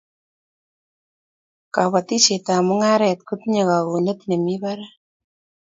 kabatishiet 1.73 2.45
ab 2.55 2.61
mungaret 2.67 3.19
kotinye 3.27 3.63
kagonet 3.69 4.19
nemi 4.25 4.55
barak 4.63 4.93